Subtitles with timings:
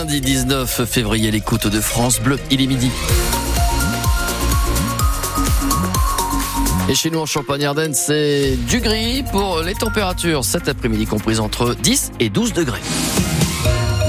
[0.00, 2.90] lundi 19 février, l'écoute de France Bleu, il est midi.
[6.88, 11.74] Et chez nous en Champagne-Ardenne, c'est du gris pour les températures cet après-midi comprises entre
[11.74, 12.80] 10 et 12 degrés.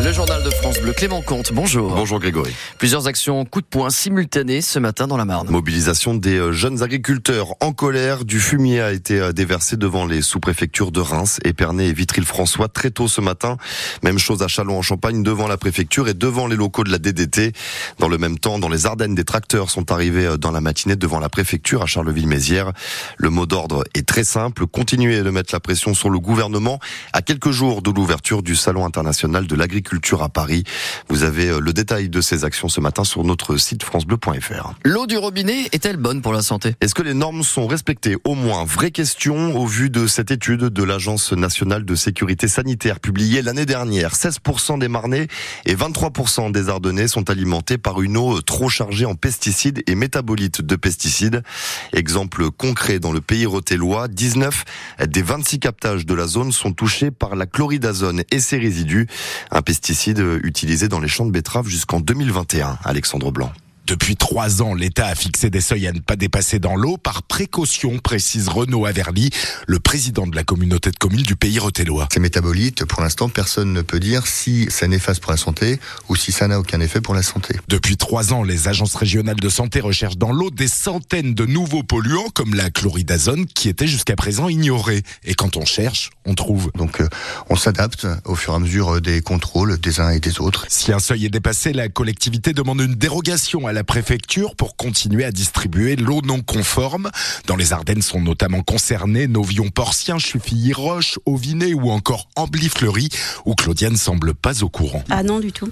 [0.03, 1.93] Le journal de France Bleu, Clément Comte, bonjour.
[1.93, 2.51] Bonjour Grégory.
[2.79, 5.47] Plusieurs actions coup de poing simultanées ce matin dans la Marne.
[5.51, 8.25] Mobilisation des euh, jeunes agriculteurs en colère.
[8.25, 12.89] Du fumier a été euh, déversé devant les sous-préfectures de Reims, Épernay et Vitry-le-François très
[12.89, 13.57] tôt ce matin.
[14.01, 17.53] Même chose à Châlons-en-Champagne devant la préfecture et devant les locaux de la DDT.
[17.99, 20.95] Dans le même temps, dans les Ardennes, des tracteurs sont arrivés euh, dans la matinée
[20.95, 22.73] devant la préfecture à Charleville-Mézières.
[23.17, 24.65] Le mot d'ordre est très simple.
[24.65, 26.79] Continuer de mettre la pression sur le gouvernement
[27.13, 29.90] à quelques jours de l'ouverture du Salon international de l'agriculture
[30.21, 30.63] à Paris.
[31.09, 34.73] Vous avez euh, le détail de ces actions ce matin sur notre site francebleu.fr.
[34.85, 36.75] L'eau du robinet est-elle bonne pour la santé?
[36.79, 38.15] Est-ce que les normes sont respectées?
[38.23, 43.01] Au moins, vraie question au vu de cette étude de l'Agence nationale de sécurité sanitaire
[43.01, 44.13] publiée l'année dernière.
[44.13, 45.27] 16% des Marnais
[45.65, 50.61] et 23% des Ardennais sont alimentés par une eau trop chargée en pesticides et métabolites
[50.61, 51.43] de pesticides.
[51.91, 54.63] Exemple concret dans le pays rotellois, 19
[55.05, 59.07] des 26 captages de la zone sont touchés par la chloridazone et ses résidus,
[59.51, 62.77] un pesticide pesticides utilisés dans les champs de betteraves jusqu'en 2021.
[62.85, 63.51] Alexandre Blanc.
[63.87, 67.23] Depuis trois ans, l'État a fixé des seuils à ne pas dépasser dans l'eau par
[67.23, 69.31] précaution, précise Renaud Averly,
[69.67, 72.07] le président de la communauté de communes du pays rotellois.
[72.13, 76.15] Ces métabolites, pour l'instant, personne ne peut dire si ça néfaste pour la santé ou
[76.15, 77.55] si ça n'a aucun effet pour la santé.
[77.67, 81.83] Depuis trois ans, les agences régionales de santé recherchent dans l'eau des centaines de nouveaux
[81.83, 85.01] polluants comme la chloridazone qui était jusqu'à présent ignorée.
[85.23, 86.71] Et quand on cherche, on trouve.
[86.75, 87.07] Donc euh,
[87.49, 90.65] on s'adapte au fur et à mesure des contrôles des uns et des autres.
[90.69, 95.25] Si un seuil est dépassé, la collectivité demande une dérogation à la préfecture pour continuer
[95.25, 97.09] à distribuer l'eau non conforme.
[97.47, 103.09] Dans les Ardennes sont notamment concernés Novion Porcien, Chuffilly Roche, Auvinet ou encore Ambly-Fleury,
[103.45, 105.03] où Claudiane semble pas au courant.
[105.09, 105.69] Ah non du tout.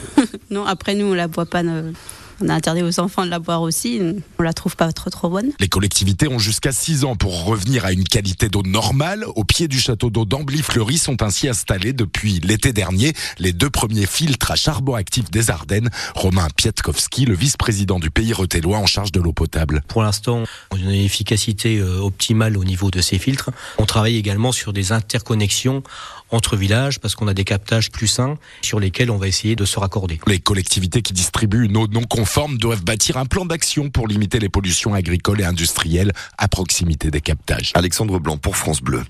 [0.50, 1.62] non, après nous on la boit pas.
[1.62, 1.92] Euh,
[2.42, 4.00] on a interdit aux enfants de la boire aussi.
[4.38, 5.50] On la trouve pas trop trop bonne.
[5.60, 9.24] Les collectivités ont jusqu'à 6 ans pour revenir à une qualité d'eau normale.
[9.34, 14.06] Au pied du château d'eau d'Ambly-Fleury sont ainsi installés depuis l'été dernier les deux premiers
[14.06, 15.90] filtres à charbon actif des Ardennes.
[16.14, 19.82] Romain Pietkowski, le vice-président du pays retellois en charge de l'eau potable.
[19.88, 23.50] Pour l'instant, on a une efficacité euh, optimale au niveau de ces filtres.
[23.78, 25.82] On travaille également sur des interconnexions
[26.30, 29.64] entre villages parce qu'on a des captages plus sains sur lesquels on va essayer de
[29.64, 30.20] se raccorder.
[30.26, 34.38] Les collectivités qui distribuent une eau non conforme doivent bâtir un plan d'action pour limiter
[34.38, 37.72] les pollutions agricoles et industrielles à proximité des captages.
[37.74, 39.02] Alexandre Blanc pour France Bleu.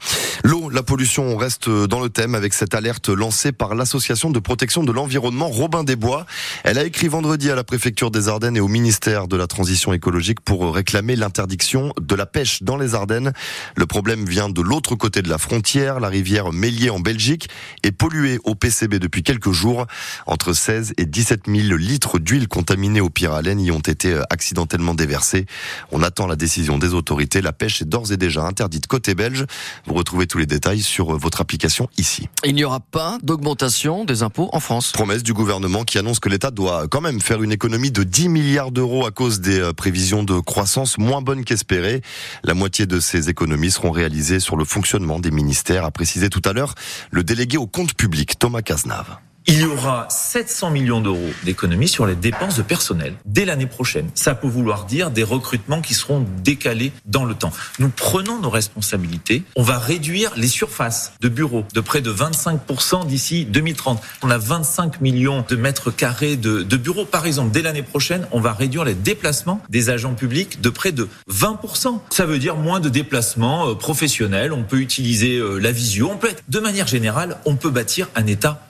[0.43, 4.39] L'eau, la pollution, on reste dans le thème avec cette alerte lancée par l'association de
[4.39, 6.25] protection de l'environnement Robin des Bois.
[6.65, 9.93] Elle a écrit vendredi à la préfecture des Ardennes et au ministère de la Transition
[9.93, 13.33] écologique pour réclamer l'interdiction de la pêche dans les Ardennes.
[13.77, 17.49] Le problème vient de l'autre côté de la frontière, la rivière Mélier en Belgique
[17.83, 19.87] est polluée au PCB depuis quelques jours.
[20.27, 24.95] Entre 16 et 17 000 litres d'huile contaminée au pyralène y ont été euh, accidentellement
[24.95, 25.47] déversés.
[25.93, 27.43] On attend la décision des autorités.
[27.43, 29.45] La pêche est d'ores et déjà interdite côté belge.
[29.87, 32.29] Vous retrouvez tous les détails sur euh, votre application ici.
[32.45, 34.93] Il n'y aura pas d'augmentation des impôts en France.
[34.93, 38.29] Promesse du gouvernement qui annonce que l'État doit quand même faire une économie de 10
[38.29, 42.03] milliards d'euros à cause des euh, prévisions de croissance moins bonnes qu'espérées.
[42.45, 46.43] La moitié de ces économies seront réalisées sur le fonctionnement des ministères, a précisé tout
[46.45, 46.75] à l'heure
[47.11, 52.07] le délégué au compte public, Thomas Cazenave il y aura 700 millions d'euros d'économies sur
[52.07, 54.09] les dépenses de personnel dès l'année prochaine.
[54.15, 57.53] Ça peut vouloir dire des recrutements qui seront décalés dans le temps.
[57.79, 59.43] Nous prenons nos responsabilités.
[59.57, 64.03] On va réduire les surfaces de bureaux de près de 25% d'ici 2030.
[64.23, 67.05] On a 25 millions de mètres carrés de, bureaux.
[67.05, 70.93] Par exemple, dès l'année prochaine, on va réduire les déplacements des agents publics de près
[70.93, 72.01] de 20%.
[72.11, 74.53] Ça veut dire moins de déplacements euh, professionnels.
[74.53, 76.11] On peut utiliser euh, la visio.
[76.13, 78.70] On peut être, de manière générale, on peut bâtir un État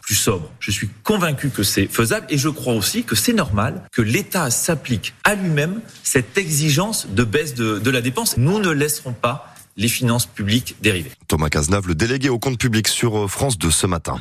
[0.61, 4.51] Je suis convaincu que c'est faisable et je crois aussi que c'est normal que l'État
[4.51, 8.37] s'applique à lui-même cette exigence de baisse de, de la dépense.
[8.37, 11.13] Nous ne laisserons pas les finances publiques dérivées.
[11.29, 14.21] Thomas Cazenave, le délégué au compte public sur euh, France 2 ce matin.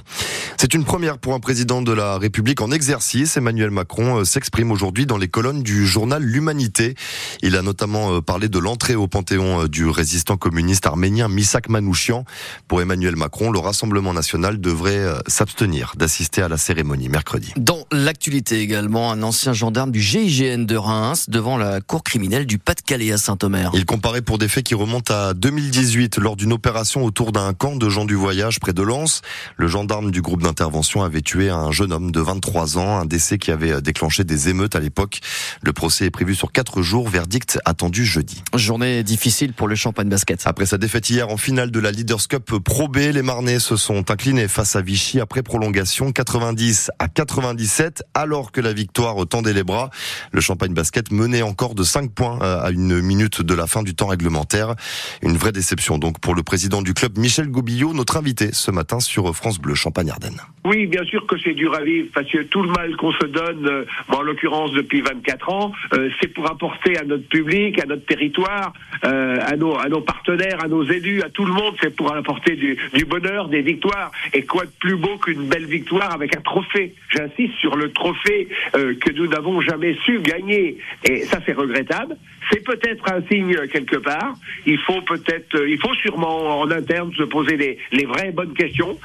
[0.58, 3.36] C'est une première pour un président de la République en exercice.
[3.36, 6.96] Emmanuel Macron euh, s'exprime aujourd'hui dans les colonnes du journal L'Humanité.
[7.42, 12.26] Il a notamment euh, parlé de l'entrée au panthéon du résistant communiste arménien Misak Manouchian.
[12.68, 17.54] Pour Emmanuel Macron, le Rassemblement national devrait s'abstenir d'assister à la cérémonie mercredi.
[17.58, 22.58] Dans l'actualité également, un ancien gendarme du GIGN de Reims devant la cour criminelle du
[22.58, 23.72] Pas-de-Calais à Saint-Omer.
[23.74, 27.78] Il comparait pour des faits qui remontent à 2018 lors d'une opération autour d'un camp
[27.78, 29.22] de gens du voyage près de Lens.
[29.56, 33.38] Le gendarme du groupe d'intervention avait tué un jeune homme de 23 ans, un décès
[33.38, 35.22] qui avait déclenché des émeutes à l'époque.
[35.62, 38.44] Le procès est prévu sur 4 jours, verdict attendu jeudi.
[38.54, 40.42] Journée difficile pour le Champagne Basket.
[40.46, 43.78] Après sa défaite hier en finale de la Leaders Cup Pro B, les Marnais se
[43.78, 49.54] sont inclinés face à Vichy après prolongation 90 à 97 alors que la victoire tendait
[49.54, 49.90] les bras.
[50.34, 53.84] Le Champagne Basket menait encore de 5 points euh, à une minute de la fin
[53.84, 54.76] du temps réglementaire.
[55.22, 59.00] Une vraie déception donc pour le président du club Michel Gobillot, notre invité ce matin
[59.00, 60.42] sur France Bleu Champagne-Ardenne.
[60.66, 63.26] Oui, bien sûr que c'est dur à vivre parce que tout le mal qu'on se
[63.26, 67.86] donne, euh, en l'occurrence depuis 24 ans, euh, c'est pour apporter à notre public, à
[67.86, 71.96] notre territoire, à, nos, à nos partenaires, à nos élus, à tout le monde, c'est
[71.96, 74.12] pour apporter du, du bonheur, des victoires.
[74.34, 76.94] Et quoi de plus beau qu'une belle victoire avec un trophée?
[77.16, 80.78] J'insiste sur le trophée que nous n'avons jamais su gagner.
[81.06, 82.18] Et ça, c'est regrettable.
[82.52, 84.36] C'est peut-être un signe quelque part.
[84.66, 85.19] Il faut peut-être,
[85.56, 87.58] euh, il faut sûrement en interne se poser
[87.92, 88.98] les, vraies bonnes questions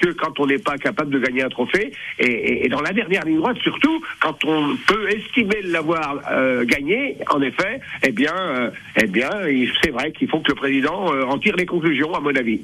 [0.00, 3.24] que quand on n'est pas capable de gagner un trophée et, et, dans la dernière
[3.24, 8.70] ligne droite surtout, quand on peut estimer l'avoir euh, gagné, en effet, eh bien, euh,
[8.96, 9.30] eh bien,
[9.82, 12.60] c'est vrai qu'il faut que le président en tire les conclusions, à mon avis.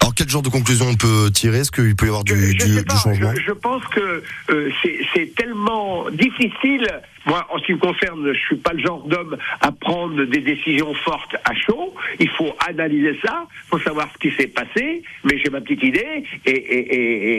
[0.00, 1.58] Alors quel genre de conclusion on peut tirer?
[1.58, 3.32] Est-ce qu'il peut y avoir du, du, du changement?
[3.34, 4.70] Je, je, pense que euh,
[5.14, 6.86] c'est tellement difficile.
[7.26, 10.40] Moi, en ce qui me concerne, je suis pas le genre d'homme à prendre des
[10.40, 11.94] décisions fortes à chaud.
[12.20, 15.02] Il faut analyser ça, il faut savoir ce qui s'est passé.
[15.24, 16.57] Mais j'ai ma petite idée et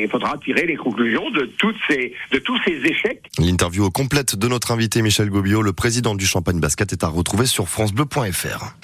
[0.04, 3.24] il faudra tirer les conclusions de toutes ces de tous ces échecs.
[3.38, 7.46] L'interview complète de notre invité Michel Gobio, le président du Champagne Basket, est à retrouver
[7.46, 8.76] sur francebleu.fr.